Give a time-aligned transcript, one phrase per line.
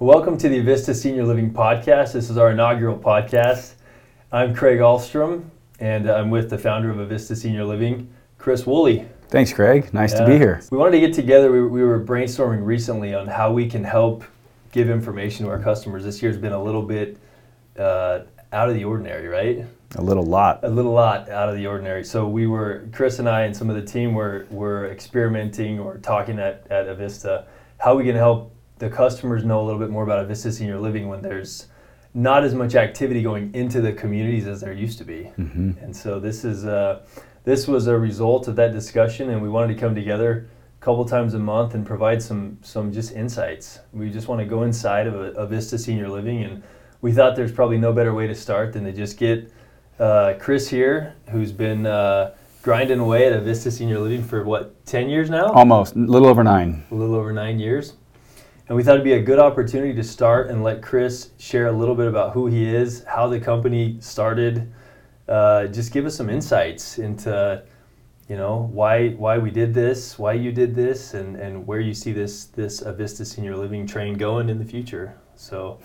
[0.00, 2.12] Welcome to the Avista Senior Living Podcast.
[2.12, 3.72] This is our inaugural podcast.
[4.30, 8.08] I'm Craig Alstrom, and I'm with the founder of Avista Senior Living,
[8.38, 9.08] Kris Woolley.
[9.28, 9.92] Thanks, Craig.
[9.92, 10.62] Nice to be here.
[10.70, 11.50] We wanted to get together.
[11.50, 14.22] We, we were brainstorming recently on how we can help
[14.70, 16.04] give information to our customers.
[16.04, 17.18] This year's been a little bit
[17.76, 18.20] uh,
[18.52, 19.66] out of the ordinary, right?
[19.96, 20.60] A little lot.
[20.62, 22.04] A little lot out of the ordinary.
[22.04, 25.98] So we were, Kris and I and some of the team were, were experimenting or
[25.98, 27.46] talking at, at Avista
[27.78, 31.08] how we can help the customers know a little bit more about Avista Senior Living
[31.08, 31.66] when there's
[32.14, 35.30] not as much activity going into the communities as there used to be.
[35.38, 35.72] Mm-hmm.
[35.82, 37.04] And so this is uh,
[37.44, 40.48] this was a result of that discussion, and we wanted to come together
[40.80, 43.80] a couple times a month and provide some some just insights.
[43.92, 46.62] We just want to go inside of Avista Senior Living, and
[47.00, 49.52] we thought there's probably no better way to start than to just get
[49.98, 55.08] uh, Kris here, who's been uh, grinding away at Avista Senior Living for what ten
[55.08, 55.52] years now?
[55.52, 56.84] Almost, a little over nine.
[56.90, 57.94] A little over nine years.
[58.68, 61.72] And we thought it'd be a good opportunity to start and let Kris share a
[61.72, 64.70] little bit about who he is, how the company started.
[65.26, 67.62] Uh, just give us some insights into,
[68.28, 71.94] you know, why why we did this, why you did this, and, and where you
[71.94, 75.18] see this this Avista Senior Living train going in the future.
[75.34, 75.78] So,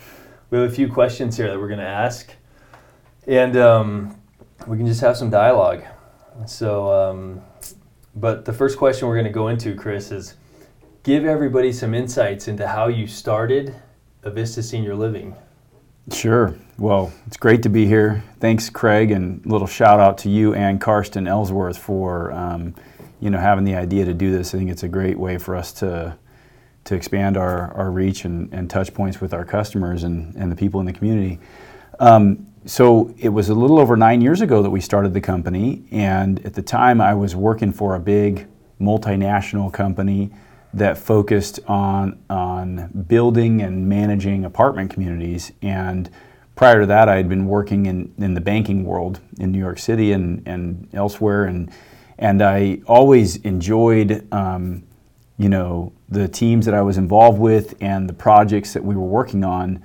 [0.50, 2.32] we have a few questions here that we're going to ask,
[3.28, 4.22] and um,
[4.68, 5.84] we can just have some dialogue.
[6.48, 7.42] So, um,
[8.16, 10.36] but the first question we're going to go into, Kris, is
[11.04, 13.76] give everybody some insights into how you started
[14.24, 15.36] Avista Senior Living.
[16.12, 16.56] Sure.
[16.78, 18.24] Well, it's great to be here.
[18.40, 22.74] Thanks, Craig, and little shout out to you and Karsten Ellsworth for um,
[23.20, 24.56] you know having the idea to do this.
[24.56, 26.18] I think it's a great way for us to
[26.86, 30.56] to expand our, our reach and, and touch points with our customers and, and the
[30.56, 31.40] people in the community.
[32.02, 35.86] Um, so it was a little over nine years ago that we started the company,
[35.92, 38.48] and at the time I was working for a big
[38.82, 40.32] multinational company
[40.74, 45.52] that focused on on building and managing apartment communities.
[45.62, 46.10] And
[46.56, 49.80] prior to that, I had been working in, in the banking world in New York
[49.80, 51.72] City and, and elsewhere, and
[52.18, 54.28] and I always enjoyed.
[54.34, 54.84] Um,
[55.38, 59.02] you know the teams that I was involved with and the projects that we were
[59.02, 59.84] working on,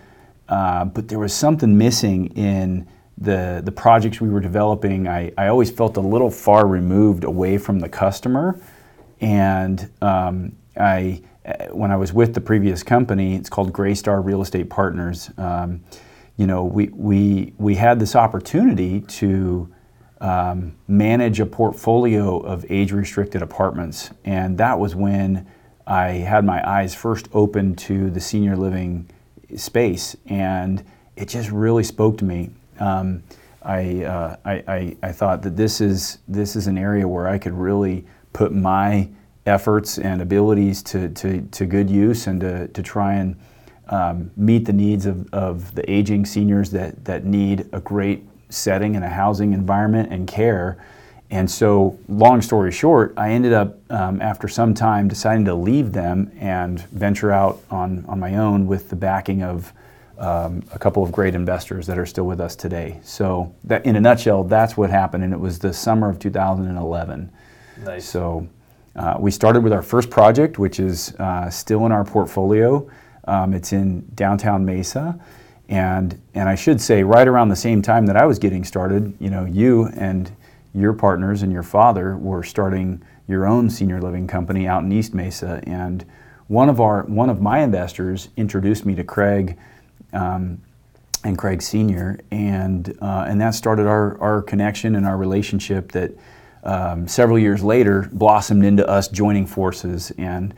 [0.49, 5.09] uh, but there was something missing in the the projects we were developing.
[5.09, 8.61] I, I always felt a little far removed away from the customer,
[9.21, 14.43] and um, I, uh, when I was with the previous company, it's called Greystar Real
[14.43, 15.31] Estate Partners.
[15.37, 15.83] Um,
[16.37, 19.73] you know, we, we, we had this opportunity to
[20.21, 25.47] um, manage a portfolio of age-restricted apartments, and that was when
[25.87, 29.09] I had my eyes first open to the senior living
[29.57, 30.85] space, and
[31.17, 32.51] it just really spoke to me.
[32.79, 33.23] Um,
[33.63, 37.39] I, uh, I, I, I, thought that this is, this is an area where I
[37.39, 39.09] could really put my
[39.49, 43.37] efforts and abilities to, to, to good use and to, to try and
[43.89, 48.97] um, meet the needs of, of the aging seniors that, that need a great setting
[48.97, 50.85] and a housing environment and care.
[51.31, 55.93] And so, long story short, I ended up, um, after some time, deciding to leave
[55.93, 59.73] them and venture out on, on my own with the backing of
[60.17, 62.99] um, a couple of great investors that are still with us today.
[63.03, 67.31] So, that, in a nutshell, that's what happened, and it was the summer of 2011.
[67.85, 68.07] Nice.
[68.07, 68.49] So,
[68.99, 72.91] uh, we started with our first project, which is uh, still in our portfolio.
[73.29, 75.19] Um, it's in downtown Mesa.
[75.69, 79.15] And, and I should say, right around the same time that I was getting started,
[79.21, 80.31] you know, you and
[80.75, 85.15] your partners and your father were starting your own senior living company out in East
[85.15, 85.61] Mesa.
[85.65, 86.05] And
[86.49, 89.59] one of, our, one of my investors introduced me to Craig
[90.13, 90.61] um,
[91.23, 96.13] and Craig Sr., and, uh, and that started our, our connection and our relationship that
[96.69, 100.13] um, several years later blossomed into us joining forces.
[100.19, 100.55] And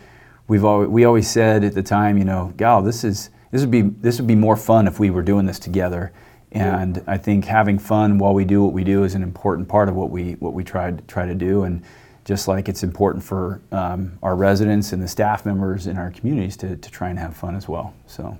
[0.49, 3.71] we've always, we always said at the time, you know, gal, this is this would
[3.71, 6.13] be this would be more fun if we were doing this together.
[6.53, 7.03] And yeah.
[7.07, 9.95] I think having fun while we do what we do is an important part of
[9.95, 11.63] what we what we try to try to do.
[11.63, 11.83] And
[12.25, 16.57] just like it's important for um, our residents and the staff members in our communities
[16.57, 17.95] to, to try and have fun as well.
[18.07, 18.37] So.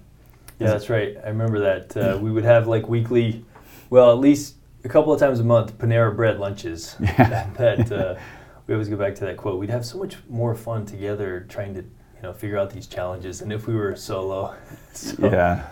[0.59, 1.17] Yeah, that's right.
[1.25, 3.43] I remember that uh, we would have like weekly,
[3.89, 6.97] well, at least a couple of times a month Panera Bread lunches.
[7.01, 7.51] Yeah.
[7.57, 8.19] that uh,
[8.67, 9.59] we always go back to that quote.
[9.59, 13.41] We'd have so much more fun together trying to you know figure out these challenges
[13.41, 14.55] than if we were solo.
[14.93, 15.69] so, yeah.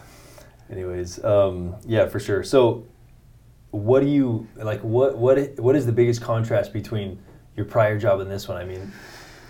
[0.70, 2.42] Anyways, um, yeah, for sure.
[2.42, 2.86] So,
[3.70, 4.80] what do you like?
[4.80, 7.18] What what what is the biggest contrast between
[7.56, 8.56] your prior job and this one?
[8.56, 8.92] I mean,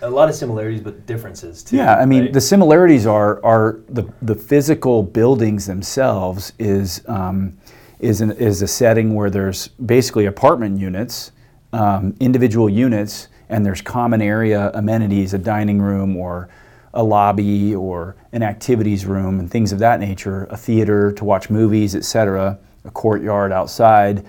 [0.01, 1.77] a lot of similarities, but differences too.
[1.77, 2.33] Yeah, I mean, right?
[2.33, 7.03] the similarities are are the the physical buildings themselves is.
[7.07, 7.57] Um,
[7.99, 11.31] is, an, is a setting where there's basically apartment units,
[11.73, 16.49] um, individual units, and there's common area amenities, a dining room or
[16.93, 21.49] a lobby or an activities room and things of that nature, a theater to watch
[21.49, 24.25] movies, etc., a courtyard outside.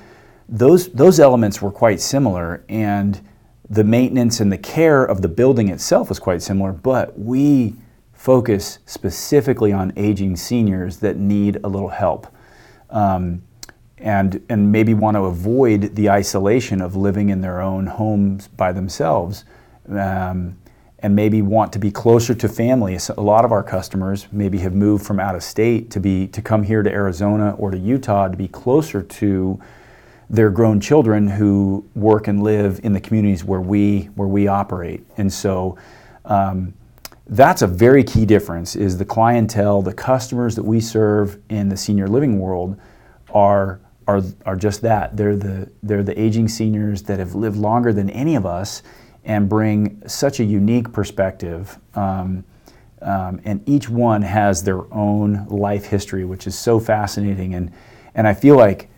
[0.49, 3.21] Those those elements were quite similar, and
[3.69, 6.73] the maintenance and the care of the building itself was quite similar.
[6.73, 7.77] But we
[8.13, 12.27] focus specifically on aging seniors that need a little help.
[12.91, 13.43] Um,
[14.01, 18.73] and, and maybe want to avoid the isolation of living in their own homes by
[18.73, 19.45] themselves.
[19.89, 20.57] Um,
[21.03, 22.99] and maybe want to be closer to family.
[23.17, 26.43] A lot of our customers maybe have moved from out of state to be to
[26.43, 29.59] come here to Arizona or to Utah to be closer to
[30.29, 35.05] their grown children who work and live in the communities where we where we operate.
[35.17, 35.79] And so
[36.27, 36.75] um,
[37.27, 38.77] that's a very key difference.
[38.77, 42.79] Is the clientele, the customers that we serve in the senior living world,
[43.33, 43.81] are
[44.17, 45.17] are, are just that.
[45.17, 48.83] They're the, they're the aging seniors that have lived longer than any of us
[49.25, 51.79] and bring such a unique perspective.
[51.95, 52.45] Um,
[53.03, 57.55] um, and each one has their own life history, which is so fascinating.
[57.55, 57.73] And,
[58.15, 58.89] and I feel like,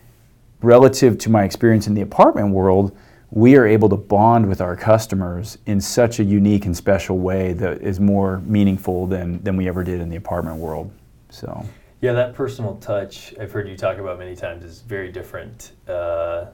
[0.61, 2.97] relative to my experience in the apartment world,
[3.31, 7.53] we are able to bond with our customers in such a unique and special way
[7.55, 10.91] that is more meaningful than, than we ever did in the apartment world.
[11.31, 11.65] So.
[12.03, 16.47] Yeah, that personal touch I've heard you talk about many times is very different uh,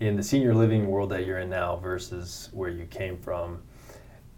[0.00, 3.62] in the senior living world that you're in now versus where you came from.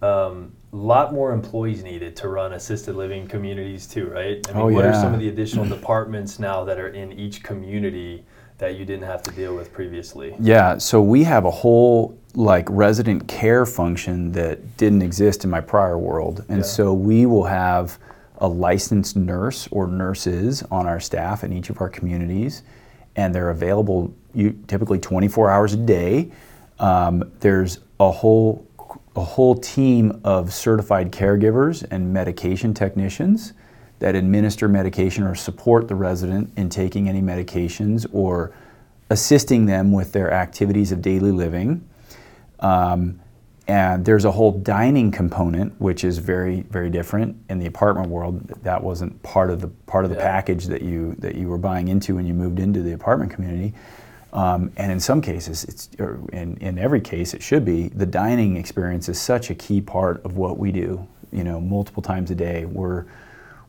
[0.02, 4.46] A um, lot more employees needed to run assisted living communities too, right?
[4.50, 4.90] I mean, oh, what yeah.
[4.90, 8.26] are some of the additional departments now that are in each community
[8.58, 10.36] that you didn't have to deal with previously?
[10.38, 15.62] Yeah, so we have a whole like resident care function that didn't exist in my
[15.62, 16.62] prior world, and yeah.
[16.62, 17.98] so we will have
[18.38, 22.62] a licensed nurse or nurses on our staff in each of our communities,
[23.16, 24.14] and they're available
[24.66, 26.30] typically 24 hours a day.
[26.78, 28.66] Um, there's a whole
[29.16, 33.54] a whole team of certified caregivers and medication technicians
[33.98, 38.52] that administer medication or support the resident in taking any medications or
[39.08, 41.88] assisting them with their activities of daily living.
[42.60, 43.20] Um,
[43.68, 48.46] and there's a whole dining component which is very very different in the apartment world.
[48.62, 50.22] That wasn't part of the part of the yeah.
[50.22, 53.74] package that you that you were buying into when you moved into the apartment community.
[54.32, 55.88] Um, and in some cases it's
[56.32, 60.24] in, in every case it should be the dining experience is such a key part
[60.24, 61.06] of what we do.
[61.32, 63.06] You know multiple times a day we're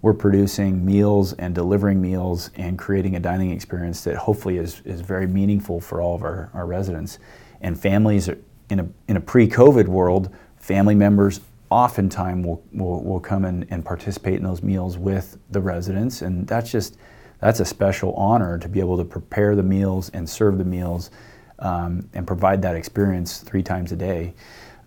[0.01, 5.01] we're producing meals and delivering meals and creating a dining experience that hopefully is, is
[5.01, 7.17] very meaningful for all of our, our residents.
[7.61, 8.37] And families are,
[8.69, 13.83] in a, in a pre-COVID world, family members oftentimes will, will, will come in and
[13.83, 16.21] participate in those meals with the residents.
[16.21, 16.97] And that's just,
[17.39, 21.11] that's a special honor to be able to prepare the meals and serve the meals
[21.59, 24.33] um, and provide that experience three times a day.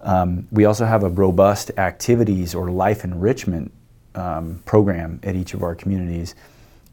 [0.03, 3.73] Um, we also have a robust activities or life enrichment
[4.15, 6.35] um, program at each of our communities.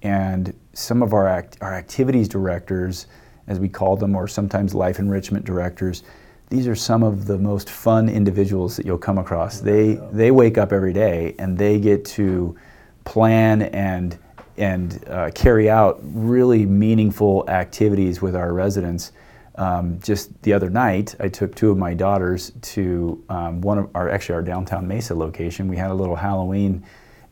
[0.04, 3.08] And some of our, act, our activities directors,
[3.48, 6.04] as we call them, or sometimes life enrichment directors,
[6.50, 9.60] these are some of the most fun individuals that you'll come across.
[9.60, 12.56] They they wake up every day and they get to
[13.04, 14.18] plan and
[14.58, 19.12] and uh, carry out really meaningful activities with our residents.
[19.56, 23.90] Um, just the other night, I took two of my daughters to um, one of
[23.94, 25.68] our actually our downtown Mesa location.
[25.68, 26.84] We had a little Halloween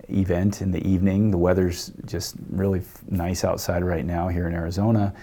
[0.10, 1.32] event in the evening.
[1.32, 5.14] The weather's just really nice outside right now here in Arizona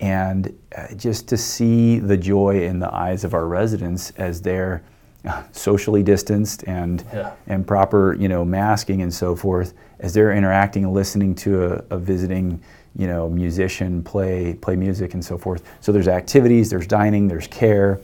[0.00, 4.82] and uh, just to see the joy in the eyes of our residents as they're
[5.24, 7.32] uh, socially distanced and yeah.
[7.46, 11.84] and proper you know masking and so forth as they're interacting and listening to a,
[11.94, 12.60] a, visiting
[12.96, 15.62] you know musician play play music and so forth.
[15.80, 18.00] So there's activities there's dining there's care.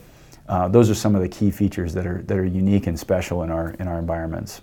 [0.47, 3.43] Uh, those are some of the key features that are that are unique and special
[3.43, 4.61] in our in our environments.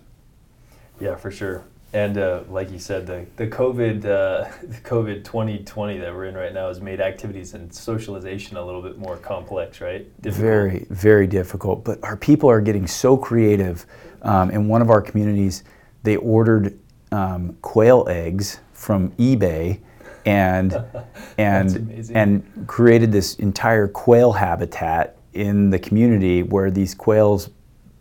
[0.98, 5.58] Yeah for sure and uh, like you said, the the COVID uh, the COVID twenty
[5.64, 9.16] twenty that we're in right now has made activities and socialization a little bit more
[9.16, 10.04] complex, right?
[10.20, 10.42] Difficult.
[10.42, 11.84] Very very difficult.
[11.84, 13.86] But our people are getting so creative.
[14.22, 15.62] Um, in one of our communities,
[16.02, 16.78] they ordered
[17.12, 19.80] um, quail eggs from eBay,
[20.26, 20.76] and
[21.38, 27.48] and and created this entire quail habitat in the community where these quails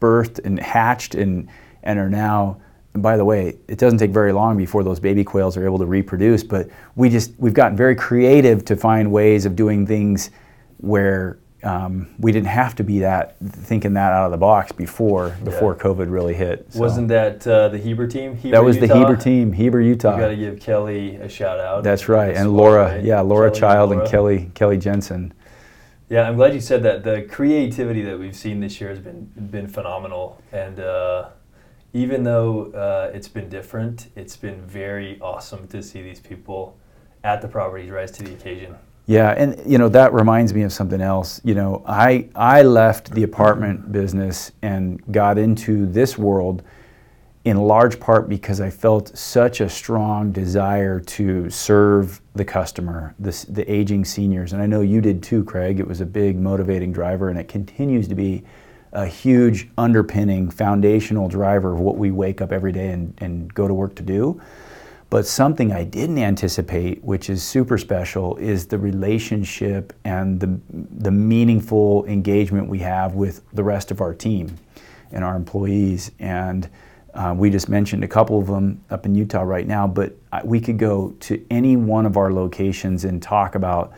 [0.01, 1.47] birthed and hatched and
[1.83, 2.57] and are now
[2.97, 5.77] and by the way, it doesn't take very long before those baby quails are able
[5.77, 10.31] to reproduce, but we just we've gotten very creative to find ways of doing things
[10.77, 15.37] where um, we didn't have to be that thinking that out of the box before
[15.43, 15.83] before yeah.
[15.83, 16.73] COVID really hit.
[16.73, 16.79] So.
[16.79, 18.35] Wasn't that uh, the Heber team?
[18.35, 18.87] Heber, that was Utah?
[18.87, 20.15] the Heber team, Heber, Utah.
[20.15, 21.83] You got to give Kelly a shout out.
[21.83, 23.03] That's right, and Laura, right?
[23.03, 24.05] yeah, Laura Kelly Child and, Laura.
[24.05, 25.35] and Kelly Kelly Jensen.
[26.09, 27.03] Yeah, I'm glad you said that.
[27.03, 31.29] The creativity that we've seen this year has been been phenomenal, and uh,
[31.93, 36.77] even though uh, it's been different, it's been very awesome to see these people
[37.23, 38.75] at the properties rise to the occasion.
[39.05, 41.39] Yeah, and you know that reminds me of something else.
[41.45, 46.61] You know, I I left the apartment business and got into this world
[47.45, 53.45] in large part because I felt such a strong desire to serve the customer, the,
[53.47, 55.79] the aging seniors, and I know you did too, Craig.
[55.79, 58.43] It was a big motivating driver, and it continues to be
[58.91, 63.67] a huge underpinning, foundational driver of what we wake up every day and, and go
[63.67, 64.41] to work to do.
[65.09, 71.11] But something I didn't anticipate, which is super special, is the relationship and the, the
[71.11, 74.57] meaningful engagement we have with the rest of our team
[75.11, 76.11] and our employees.
[76.19, 76.69] And
[77.13, 80.13] uh, we just mentioned a couple of them up in Utah right now, but
[80.43, 83.93] we could go to any one of our locations and talk about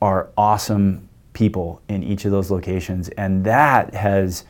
[0.00, 3.08] our awesome people in each of those locations.
[3.10, 4.44] And that has,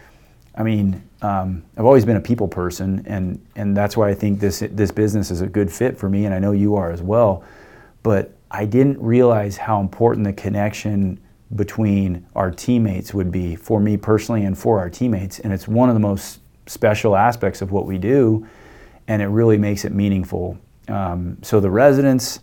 [0.54, 4.40] I mean, um, I've always been a people person, and, and that's why I think
[4.40, 7.02] this, this business is a good fit for me, and I know you are as
[7.02, 7.44] well.
[8.02, 11.20] But I didn't realize how important the connection
[11.54, 15.38] between our teammates would be for me personally and for our teammates.
[15.40, 18.46] And it's one of the most special aspects of what we do,
[19.08, 20.58] and it really makes it meaningful.
[20.88, 22.40] Um, so the residents,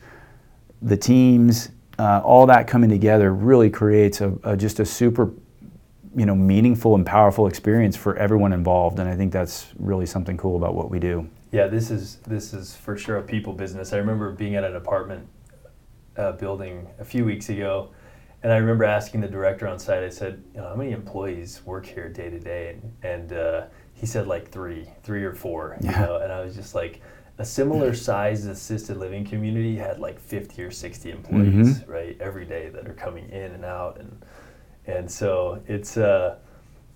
[0.82, 1.70] the teams,
[2.00, 5.32] uh, all that coming together really creates a, a just a super
[6.16, 10.38] you know meaningful and powerful experience for everyone involved and i think that's really something
[10.38, 11.30] cool about what we do.
[11.52, 13.94] Yeah this is this is for sure a people business.
[13.94, 15.28] I remember being at an apartment
[16.18, 17.90] uh, building a few weeks ago
[18.44, 21.62] and i remember asking the director on site i said you know, how many employees
[21.66, 22.70] work here day to day?
[22.74, 26.06] And, and uh, he said like three three or four you yeah.
[26.06, 27.02] know and i was just like
[27.40, 31.92] a similar sized assisted living community had like 50 or 60 employees mm-hmm.
[31.92, 34.26] right every day that are coming in and out and
[34.86, 36.36] and so it's uh,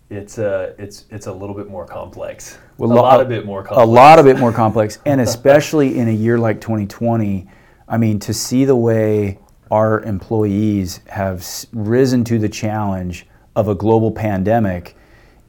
[0.10, 2.58] it's uh, it's it's a little bit more complex.
[2.78, 3.88] Well, a lot of bit more complex.
[3.88, 7.48] A lot of it more complex, and especially in a year like 2020,
[7.88, 9.40] I mean, to see the way
[9.72, 14.96] our employees have risen to the challenge of a global pandemic,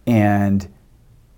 [0.06, 0.68] and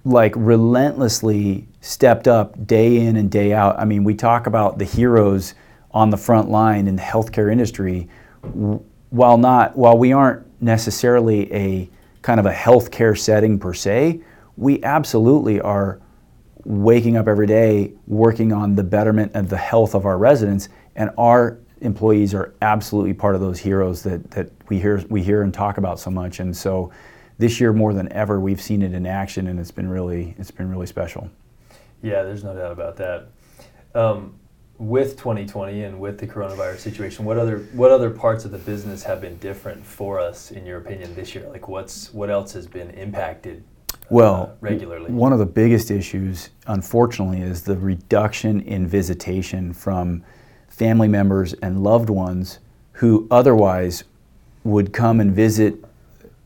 [0.05, 3.79] like relentlessly stepped up day in and day out.
[3.79, 5.55] I mean, we talk about the heroes
[5.93, 8.09] on the front line in the healthcare industry.
[9.11, 11.91] While not, while we aren't necessarily a
[12.27, 14.21] kind of a healthcare setting per se.
[14.57, 16.01] We absolutely are
[16.65, 21.11] waking up every day working on the betterment of the health of our residents, and
[21.19, 25.55] our employees are absolutely part of those heroes that, that we hear we hear and
[25.55, 26.41] talk about so much.
[26.41, 26.91] And so
[27.39, 30.51] this year more than ever we've seen it in action and it's been really it's
[30.51, 31.31] been really special.
[32.03, 33.29] Yeah, there's no doubt about that.
[33.95, 34.35] Um,
[34.79, 39.03] with 2020 and with the coronavirus situation, what other what other parts of the business
[39.03, 41.49] have been different for us, in your opinion, this year?
[41.49, 43.65] Like, what's what else has been impacted?
[43.93, 45.11] Uh, well, regularly.
[45.11, 50.23] One of the biggest issues, unfortunately, is the reduction in visitation from
[50.69, 52.59] family members and loved ones
[52.93, 54.05] who otherwise
[54.65, 55.83] would come and visit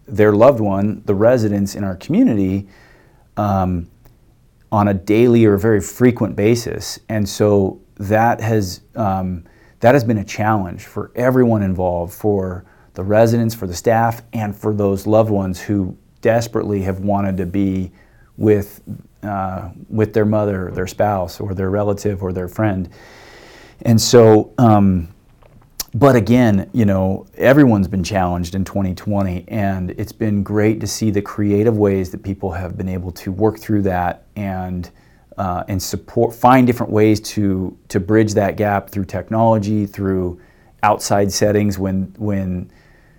[0.07, 2.69] their loved one, the residents in our community.
[3.37, 3.89] Um,
[4.73, 6.99] on a daily or very frequent basis.
[7.09, 9.45] And so that has um,
[9.81, 14.55] that has been a challenge for everyone involved, for the residents, for the staff, and
[14.55, 17.91] for those loved ones who desperately have wanted to be
[18.37, 18.83] with
[19.23, 22.89] uh, with their mother, their spouse, or their relative, or their friend.
[23.83, 25.09] And so, um,
[25.95, 31.11] but again, you know, everyone's been challenged in 2020, and it's been great to see
[31.11, 34.91] the creative ways that people have been able to work through that and
[35.37, 40.41] uh, and support, find different ways to to bridge that gap through technology, through
[40.83, 41.79] outside settings.
[41.79, 42.71] When when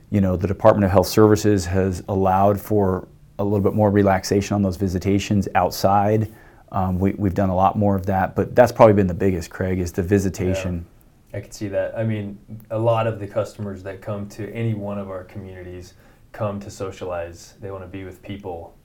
[0.09, 3.07] you know the Department of Health Services has allowed for
[3.39, 6.31] a little bit more relaxation on those visitations outside.
[6.71, 9.49] Um, we, have done a lot more of that, but that's probably been the biggest,
[9.49, 10.85] Craig, is the visitation.
[11.33, 11.97] I can see that.
[11.97, 15.93] I mean, a lot of the customers that come to any one of our communities
[16.31, 17.55] come to socialize.
[17.61, 18.77] They want to be with people.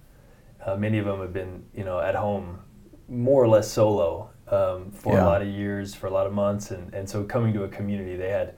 [0.64, 2.60] Uh, many of them have been, you know, at home
[3.08, 5.24] more or less solo um, for yeah.
[5.24, 7.68] a lot of years, for a lot of months, and, and so coming to a
[7.68, 8.54] community, they had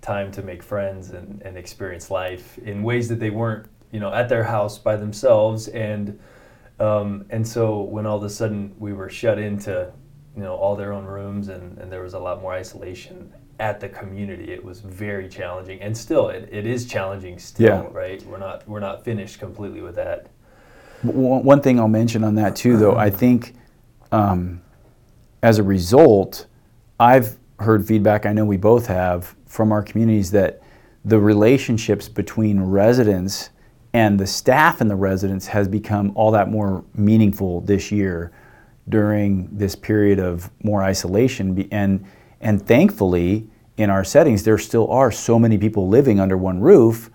[0.00, 4.12] time to make friends and, and experience life in ways that they weren't, you know,
[4.12, 6.18] at their house by themselves, and
[6.80, 9.92] um, and so when all of a sudden we were shut into,
[10.38, 13.80] you know, all their own rooms, and, and there was a lot more isolation at
[13.80, 17.88] the community, it was very challenging, and still it, it is challenging still, yeah.
[17.90, 18.24] right?
[18.24, 20.28] We're not we're not finished completely with that.
[21.02, 23.54] One thing I'll mention on that too, though, I think
[24.12, 24.62] um,
[25.42, 26.46] as a result,
[27.00, 30.62] I've heard feedback, I know we both have, from our communities that
[31.04, 33.50] the relationships between residents
[33.92, 38.30] and the staff and the residents has become all that more meaningful this year.
[38.88, 41.68] During this period of more isolation.
[41.70, 42.04] And,
[42.40, 47.10] and thankfully, in our settings, there still are so many people living under one roof,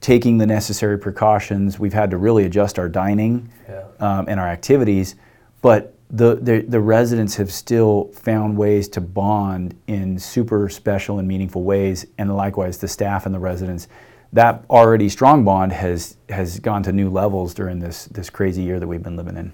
[0.00, 1.78] taking the necessary precautions.
[1.78, 3.84] We've had to really adjust our dining yeah.
[4.00, 5.16] um, and our activities,
[5.62, 11.28] but the, the, the residents have still found ways to bond in super special and
[11.28, 13.88] meaningful ways, and likewise the staff and the residents.
[14.32, 18.78] That already strong bond has has gone to new levels during this this crazy year
[18.78, 19.52] that we've been living in.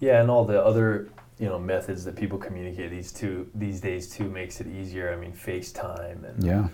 [0.00, 4.08] Yeah, and all the other you know methods that people communicate these two these days
[4.08, 5.12] too makes it easier.
[5.12, 6.68] I mean, FaceTime and yeah.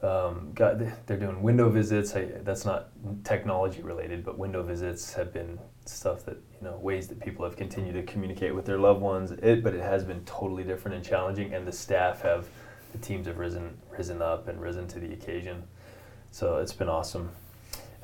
[0.00, 2.14] Um, got, they're doing window visits.
[2.14, 2.90] I, that's not
[3.24, 7.56] technology related, but window visits have been stuff that you know ways that people have
[7.56, 9.32] continued to communicate with their loved ones.
[9.32, 12.46] It, but it has been totally different and challenging, and the staff have,
[12.92, 15.64] the teams have risen risen up and risen to the occasion.
[16.30, 17.30] So it's been awesome,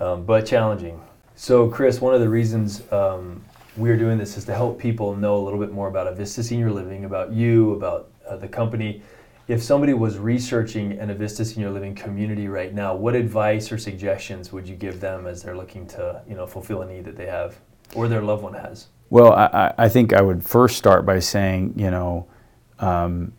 [0.01, 1.01] um, but challenging.
[1.37, 3.45] So Kris, one of the reasons um,
[3.77, 6.71] we're doing this is to help people know a little bit more about Avista Senior
[6.71, 9.03] Living, about you, about uh, the company.
[9.49, 14.53] If somebody was researching an Avista Senior Living community right now, what advice or suggestions
[14.53, 17.27] would you give them as they're looking to, you know, fulfill a need that they
[17.27, 17.59] have
[17.95, 18.87] or their loved one has?
[19.11, 22.27] Well, I, I think I would first start by saying, you know,
[22.79, 23.33] um,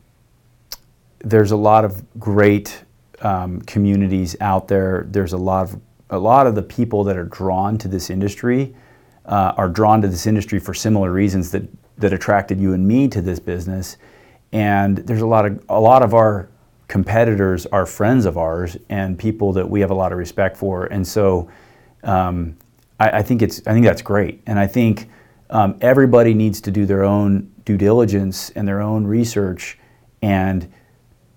[1.19, 2.83] there's a lot of great
[3.21, 5.07] um, communities out there.
[5.09, 8.75] There's a lot of a lot of the people that are drawn to this industry
[9.27, 11.63] uh, are drawn to this industry for similar reasons that,
[11.97, 13.97] that attracted you and me to this business.
[14.51, 16.49] And there's a lot of a lot of our
[16.87, 20.85] competitors are friends of ours and people that we have a lot of respect for.
[20.85, 21.49] And so
[22.03, 22.55] um,
[22.99, 24.41] I, I, think it's I think that's great.
[24.45, 25.09] And I think
[25.49, 29.79] um, everybody needs to do their own due diligence and their own research
[30.21, 30.71] and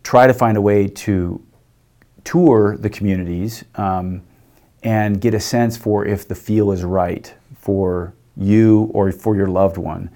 [0.03, 1.43] try to find a way to
[2.25, 4.23] tour the communities um,
[4.83, 7.35] and get a sense for if the feel is right
[7.69, 10.09] for you or for your loved one.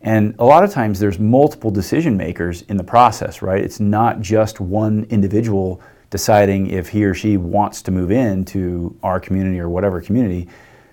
[0.00, 3.62] And a lot of times there's multiple decision makers in the process, right?
[3.62, 9.20] It's not just one individual deciding if he or she wants to move into our
[9.20, 10.48] community or whatever community.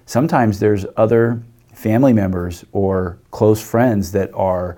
[0.06, 1.42] Sometimes there's other
[1.74, 4.78] family members or close friends that are,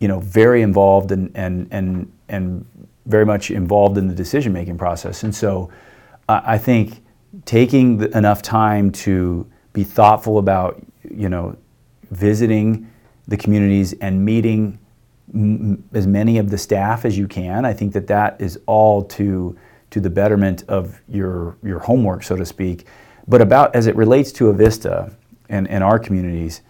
[0.00, 2.66] you know, very involved and and and and
[3.06, 5.22] very much involved in the decision making process.
[5.22, 5.70] And so,
[6.28, 7.04] I think
[7.44, 11.56] taking enough time to be thoughtful about you know
[12.10, 12.90] visiting
[13.28, 14.78] the communities and meeting
[15.32, 17.64] m- as many of the staff as you can.
[17.64, 19.56] I think that that is all to
[19.90, 22.86] to the betterment of your your homework, so to speak.
[23.28, 25.14] But about as it relates to Avista
[25.48, 26.62] and, and our communities,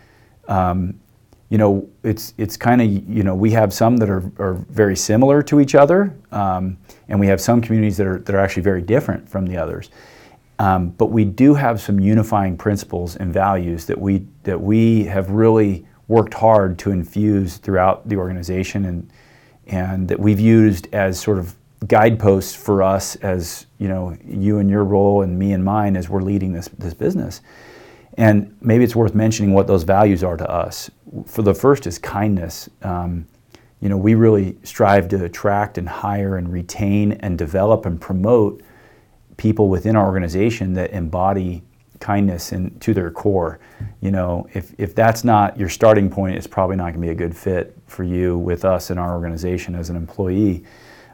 [0.49, 1.01] um,
[1.49, 4.97] you know, it's it's kind of you know we have some that are, are very
[4.97, 6.77] similar to each other, um,
[7.09, 9.91] and we have some communities that are that are actually very different from the others.
[10.59, 15.31] Um, but we do have some unifying principles and values that we that we have
[15.31, 19.11] really worked hard to infuse throughout the organization and
[19.67, 21.57] and that we've used as sort of
[21.89, 26.09] guideposts for us as you know you and your role and me and mine as
[26.09, 27.41] we're leading this this business.
[28.19, 30.91] And maybe it's worth mentioning what those values are to us.
[31.25, 32.69] For the first is kindness.
[32.83, 33.27] Um,
[33.81, 38.63] you know, we really strive to attract and hire and retain and develop and promote
[39.37, 41.63] people within our organization that embody
[42.03, 43.61] kindness and to their core.
[44.01, 47.11] You know, if, if that's not your starting point, it's probably not going to be
[47.11, 50.65] a good fit for you with us in our organization as an employee.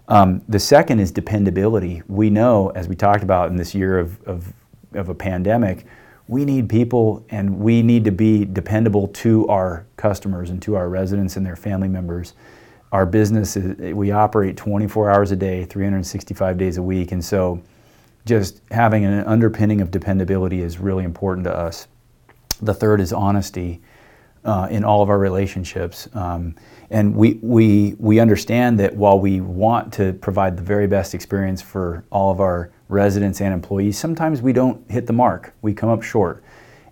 [0.08, 2.02] Um, the second is dependability.
[2.08, 4.52] We know, as we talked about in this year of, of,
[4.94, 5.84] of a pandemic,
[6.26, 10.88] we need people and we need to be dependable to our customers and to our
[10.88, 12.34] residents and their family members.
[12.92, 17.12] Our business, is, we operate 24 hours a day, 365 days a week.
[17.12, 17.62] And so,
[18.28, 21.88] just having an underpinning of dependability is really important to us.
[22.60, 23.80] The third is honesty
[24.44, 26.08] uh, in all of our relationships.
[26.14, 26.54] Um,
[26.90, 31.60] and we, we, we understand that while we want to provide the very best experience
[31.60, 35.54] for all of our residents and employees, sometimes we don't hit the mark.
[35.62, 36.42] We come up short.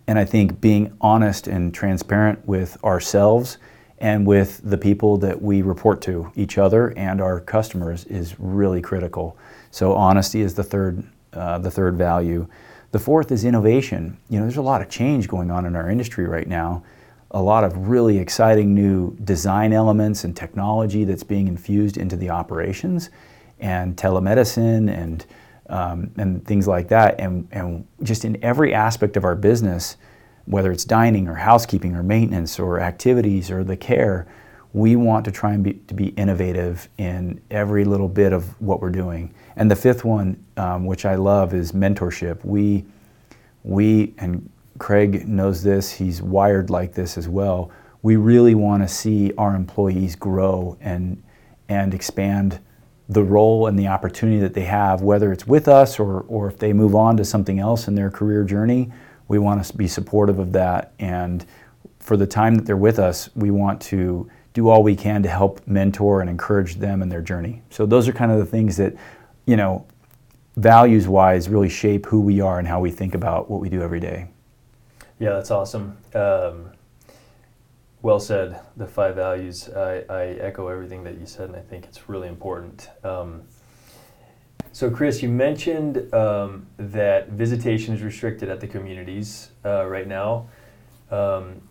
[0.06, 3.58] And I think being honest and transparent with ourselves
[3.98, 8.82] and with the people that we report to, each other and our customers, is really
[8.82, 9.36] critical.
[9.70, 12.46] So, honesty is the third uh, the third value.
[12.92, 14.16] The fourth is innovation.
[14.30, 16.82] You know, there's a lot of change going on in our industry right now.
[17.32, 22.30] A lot of really exciting new design elements and technology that's being infused into the
[22.30, 23.10] operations,
[23.60, 25.26] and telemedicine and
[25.68, 27.18] um, and things like that.
[27.18, 29.96] And, and just in every aspect of our business,
[30.44, 34.26] whether it's dining or housekeeping or maintenance or activities or the care,
[34.72, 38.80] we want to try and be, to be innovative in every little bit of what
[38.80, 39.34] we're doing.
[39.56, 42.44] And the fifth one, um, which I love, is mentorship.
[42.44, 42.84] We,
[43.64, 47.70] we, and Craig knows this, he's wired like this as well.
[48.02, 51.20] we really want to see our employees grow and
[51.68, 52.60] and expand
[53.08, 56.56] the role and the opportunity that they have, whether it's with us or, or if
[56.56, 58.92] they move on to something else in their career journey,
[59.26, 60.92] we want to be supportive of that.
[61.00, 61.44] And
[61.98, 65.28] for the time that they're with us, we want to do all we can to
[65.28, 67.62] help mentor and encourage them in their journey.
[67.70, 68.94] So those are kind of the things that,
[69.46, 69.86] you know,
[70.56, 73.82] values wise really shape who we are and how we think about what we do
[73.82, 74.28] every day.
[75.18, 75.96] Yeah, that's awesome.
[76.14, 76.70] Um,
[78.02, 78.60] well said.
[78.76, 79.68] The five values.
[79.70, 82.90] I, I, echo everything that you said, and I think it's really important.
[83.02, 83.42] Um,
[84.72, 90.48] so, Kris, you mentioned um, that visitation is restricted at the communities uh, right now.
[91.10, 91.62] Um,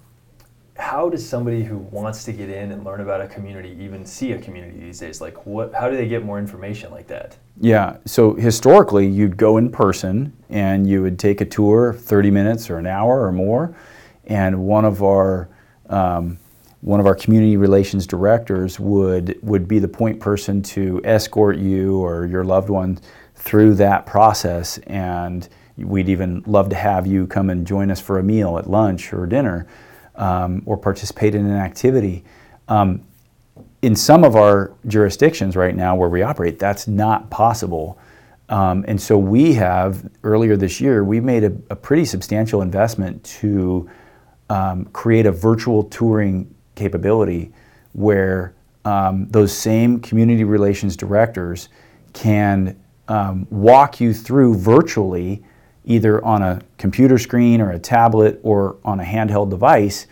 [0.78, 4.34] how does somebody who wants to get in and learn about a community even see
[4.34, 5.22] a community these days?
[5.22, 5.74] Like, what?
[5.74, 7.38] How do they get more information like that?
[7.62, 7.98] Yeah.
[8.06, 12.78] So historically, you'd go in person and you would take a tour, 30 minutes or
[12.78, 13.76] an hour or more,
[14.26, 15.50] and one of our
[15.90, 16.38] um,
[16.82, 21.98] one of our community relations directors would would be the point person to escort you
[21.98, 23.00] or your loved one
[23.36, 28.20] through that process and we'd even love to have you come and join us for
[28.20, 29.68] a meal at lunch or dinner
[30.18, 32.24] um, or participate in an activity.
[32.68, 33.06] Um,
[33.82, 38.00] in some of our jurisdictions right now where we operate that's not possible.
[38.50, 43.24] Um, and so we have earlier this year we made a, a pretty substantial investment
[43.42, 43.90] to
[44.50, 47.52] um, create a virtual touring capability
[47.94, 48.54] where
[48.86, 51.70] um, those same community relations directors
[52.14, 55.44] can um, walk you through virtually,
[55.86, 60.08] either on a computer screen or a tablet or on a handheld device.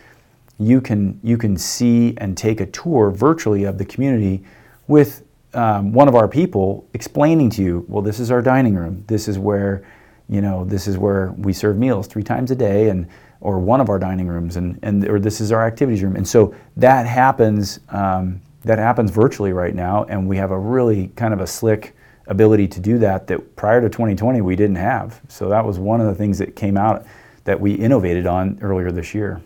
[0.58, 4.44] You can you can see and take a tour virtually of the community
[4.86, 9.04] with um, one of our people explaining to you, well, this is our dining room.
[9.06, 9.86] This is where,
[10.28, 13.06] you know, this is where we serve meals three times a day, and
[13.40, 16.16] or one of our dining rooms, and, and or this is our activities room.
[16.16, 21.08] And so that happens um, that happens virtually right now, and we have a really
[21.16, 21.93] kind of a slick
[22.26, 25.20] ability to do that that prior to 2020 we didn't have.
[25.28, 27.06] So that was one of the things that came out
[27.44, 29.40] that we innovated on earlier this year.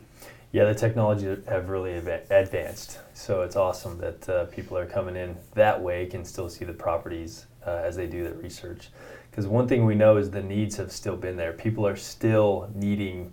[0.50, 3.00] Yeah, the technology have really advanced.
[3.12, 6.72] So it's awesome that uh, people are coming in that way, can still see the
[6.72, 8.88] properties uh, as they do their research.
[9.30, 11.52] Because one thing we know is the needs have still been there.
[11.52, 13.32] People are still needing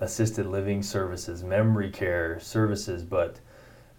[0.00, 3.40] assisted living services, memory care services, but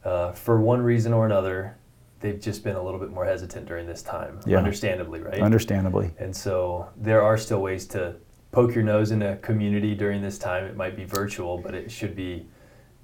[0.04, 1.78] uh, for one reason or another,
[2.26, 4.58] they've just been a little bit more hesitant during this time, yeah.
[4.58, 5.42] understandably, right?
[5.42, 6.12] Understandably.
[6.18, 8.16] And so there are still ways to
[8.52, 10.66] poke your nose in a community during this time.
[10.66, 12.48] It might be virtual, but it should be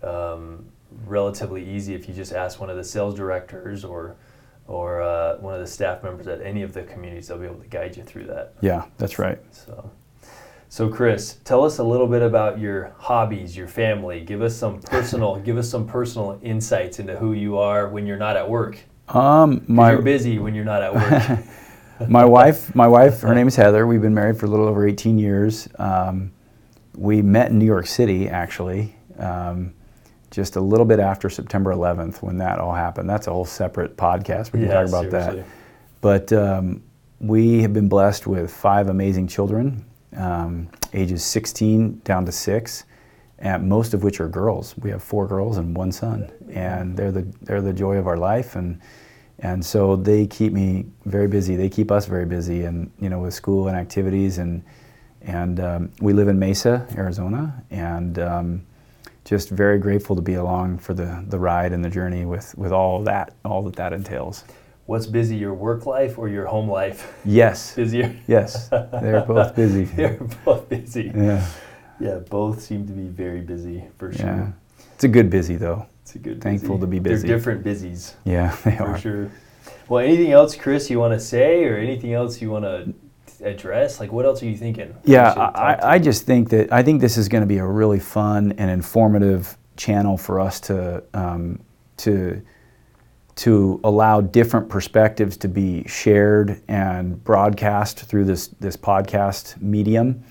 [0.02, 0.66] um,
[1.06, 4.16] relatively easy if you just ask one of the sales directors or
[4.68, 7.28] or uh, one of the staff members at any of the communities.
[7.28, 8.54] They'll be able to guide you through that.
[8.62, 9.40] Yeah, that's right.
[9.52, 9.92] So.
[10.70, 14.22] So, Kris, tell us a little bit about your hobbies, your family.
[14.22, 18.18] Give us some personal, give us some personal insights into who you are when you're
[18.18, 18.80] not at work.
[19.14, 21.46] Um, my you're busy when you're not at work.
[22.10, 23.86] my wife, my wife, her name is Heather.
[23.86, 25.68] We've been married for a little over 18 years.
[25.78, 26.32] Um,
[26.96, 29.74] we met in New York City, actually, um,
[30.30, 33.10] just a little bit after September 11th when that all happened.
[33.10, 34.54] That's a whole separate podcast.
[34.54, 35.42] We can yeah, talk about seriously.
[35.42, 35.48] that.
[36.00, 36.84] But um,
[37.20, 42.86] we have been blessed with five amazing children um, ages 16 down to six,
[43.40, 44.78] and most of which are girls.
[44.78, 48.18] We have four girls and one son, and they're the they're the joy of our
[48.18, 48.80] life, and
[49.42, 51.56] and so they keep me very busy.
[51.56, 54.64] They keep us very busy, and you know with school and activities, and
[55.22, 58.66] and um, we live in Mesa, Arizona, and um,
[59.26, 62.72] just very grateful to be along for the the ride and the journey with with
[62.72, 64.46] all that all that that entails
[64.92, 67.18] what's busy, your work life or your home life?
[67.24, 67.76] Yes.
[67.78, 68.14] Busier?
[68.28, 68.68] Yes.
[68.68, 69.86] They're both busy.
[69.86, 71.14] They're both busy.
[71.16, 71.48] Yeah.
[72.00, 74.26] Yeah, both seem to be very busy for sure.
[74.26, 74.52] Yeah.
[74.96, 75.86] It's a good busy though.
[76.12, 76.82] It's a good Thankful busy.
[76.82, 77.26] to be busy.
[77.26, 78.16] They're different busies.
[78.26, 78.98] Yeah, they for are.
[78.98, 79.32] Sure.
[79.88, 82.94] Well, anything else, Kris, you want to say or anything else you want to
[83.42, 84.02] address?
[84.02, 84.94] Like, what else are you thinking?
[85.06, 88.00] Yeah, I, I just think that I think this is going to be a really
[88.00, 91.62] fun and informative channel for us to um,
[91.98, 92.42] to
[93.36, 100.22] to allow different perspectives to be shared and broadcast through this, this podcast medium.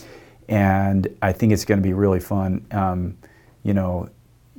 [0.50, 2.66] And I think it's going to be really fun.
[2.70, 3.16] Um,
[3.62, 4.10] you know,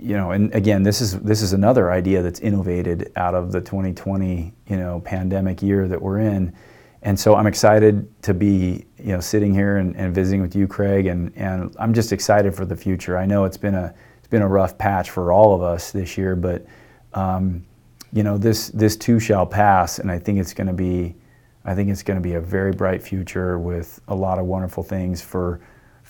[0.02, 3.62] you know, and again, this is this is another idea that's innovated out of the
[3.62, 6.54] 2020 you know pandemic year that we're in,
[7.04, 10.68] and so I'm excited to be you know sitting here and, and visiting with you,
[10.68, 13.18] Craig, and and I'm just excited for the future.
[13.18, 16.18] I know it's been a it's been a rough patch for all of us this
[16.18, 16.66] year, but
[17.14, 17.64] um,
[18.14, 21.16] you know, this this too shall pass, and I think it's going to be,
[21.64, 24.84] I think it's going to be a very bright future with a lot of wonderful
[24.84, 25.62] things for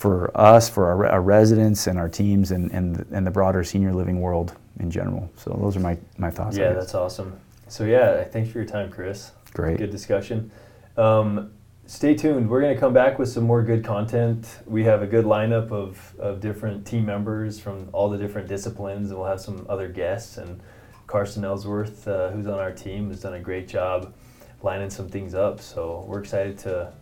[0.01, 3.93] for us, for our, our residents and our teams, and, and and the broader senior
[3.93, 4.49] living world.
[4.79, 5.29] in general.
[5.35, 6.57] So those are my, my thoughts.
[6.57, 7.39] Yeah, that's awesome.
[7.67, 9.31] So yeah, thanks for your time, Kris.
[9.53, 9.77] great.
[9.77, 10.51] Good discussion.
[10.97, 11.51] Um,
[11.85, 12.49] stay tuned.
[12.49, 14.47] We're going to come back with some more good content.
[14.65, 19.09] We have a good lineup of, of different team members from all the different disciplines,
[19.09, 20.37] and we'll have some other guests.
[20.37, 20.61] And
[21.07, 24.13] Carson Ellsworth, uh, who's on our team, has done a great job
[24.63, 25.59] lining some things up.
[25.61, 26.93] So we're excited to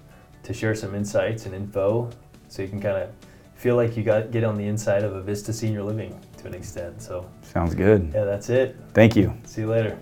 [0.42, 2.10] to share some insights and info,
[2.50, 3.10] so you can kind of
[3.56, 7.02] feel like you got get on the inside of Avista Senior Living to an extent.
[7.02, 8.12] So Sounds good.
[8.14, 8.76] yeah, that's it.
[8.94, 9.34] Thank you.
[9.46, 9.98] See you later.